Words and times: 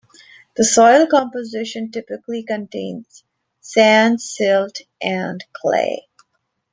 The 0.55 0.63
soil 0.63 1.05
composition 1.05 1.91
typically 1.91 2.41
contains 2.41 3.23
sand, 3.61 4.19
silt 4.19 4.79
and 4.99 5.43
clay. 5.53 6.07